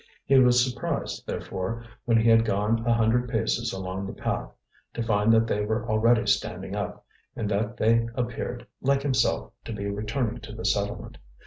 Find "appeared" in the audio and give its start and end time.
8.15-8.65